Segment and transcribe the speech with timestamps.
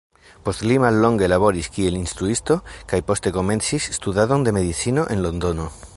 [0.45, 2.57] Post li mallonge laboris kiel instruisto,
[2.93, 5.75] kaj poste komencis studadon de medicino en Londono.